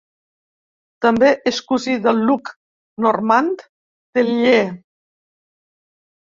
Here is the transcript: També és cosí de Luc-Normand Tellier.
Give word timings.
També 1.05 1.27
és 1.51 1.59
cosí 1.71 1.97
de 2.05 2.13
Luc-Normand 2.21 3.63
Tellier. 4.19 4.65